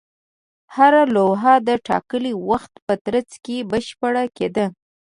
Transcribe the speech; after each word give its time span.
هره 0.75 1.03
لوحه 1.15 1.53
د 1.67 1.69
ټاکلي 1.87 2.33
وخت 2.49 2.73
په 2.85 2.93
ترڅ 3.05 3.29
کې 3.45 3.57
بشپړه 3.71 4.23
کېده. 4.37 4.65